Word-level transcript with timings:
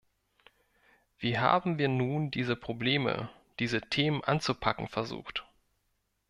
Wie 1.19 1.37
haben 1.37 1.77
wir 1.77 1.87
nun 1.87 2.31
diese 2.31 2.55
Probleme, 2.55 3.29
diese 3.59 3.81
Themen 3.81 4.23
anzupacken 4.23 4.87
versucht? 4.87 5.45